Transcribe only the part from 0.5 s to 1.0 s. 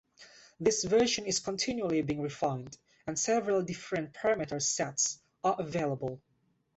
This